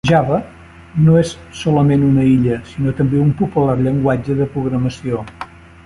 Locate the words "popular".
3.45-3.79